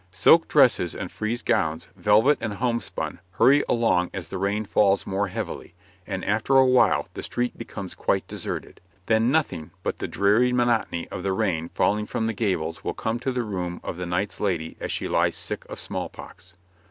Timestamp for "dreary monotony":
10.07-11.07